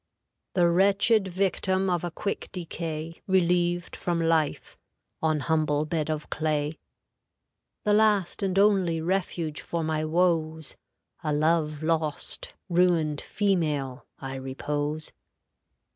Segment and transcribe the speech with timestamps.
[0.55, 4.75] "The wretched victim of a quick decay, Relieved from life,
[5.21, 6.79] on humble bed of clay,
[7.83, 10.75] The last and only refuge for my woes,
[11.23, 15.11] A love lost, ruined female, I repose.